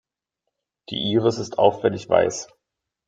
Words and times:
Die 0.89 1.11
Iris 1.11 1.37
ist 1.37 1.59
auffällig 1.59 2.09
weiß. 2.09 2.47